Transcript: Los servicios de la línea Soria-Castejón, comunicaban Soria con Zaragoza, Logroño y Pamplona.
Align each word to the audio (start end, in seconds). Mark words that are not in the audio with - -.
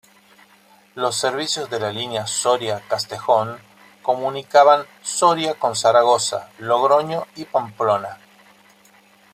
Los 0.95 1.15
servicios 1.15 1.69
de 1.69 1.79
la 1.79 1.91
línea 1.91 2.25
Soria-Castejón, 2.25 3.59
comunicaban 4.01 4.87
Soria 5.03 5.53
con 5.59 5.75
Zaragoza, 5.75 6.49
Logroño 6.57 7.27
y 7.35 7.45
Pamplona. 7.45 8.17